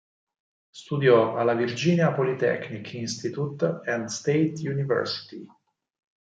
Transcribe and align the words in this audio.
Studiò 0.71 1.35
alla 1.37 1.53
Virginia 1.53 2.11
Polytechnic 2.11 2.93
Institute 2.93 3.81
and 3.85 4.07
State 4.07 4.53
University. 4.67 5.45